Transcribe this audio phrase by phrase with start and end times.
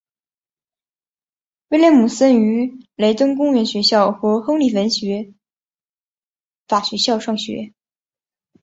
[1.69, 4.89] 威廉姆森于雷登公园学校和亨利文
[6.67, 7.71] 法学校上学。